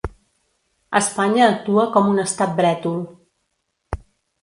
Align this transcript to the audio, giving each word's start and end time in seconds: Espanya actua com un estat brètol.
Espanya 1.01 1.45
actua 1.49 1.85
com 1.99 2.09
un 2.17 2.25
estat 2.25 2.59
brètol. 2.63 3.01